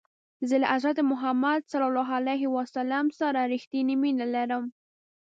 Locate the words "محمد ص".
1.11-1.73